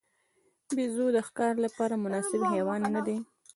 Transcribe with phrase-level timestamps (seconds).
[0.75, 3.17] بیزو د ښکار لپاره مناسب حیوان نه دی.